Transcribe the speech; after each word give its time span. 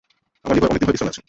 আমার 0.43 0.55
লিভার 0.55 0.71
অনেক 0.71 0.79
দিন 0.81 0.87
হয় 0.87 0.95
বিশ্রামে 0.95 1.11
আছে। 1.11 1.19